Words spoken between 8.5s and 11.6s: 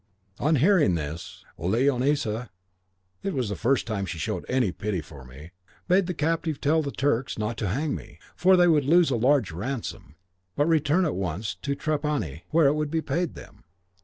they would lose a large ransom, but return at once,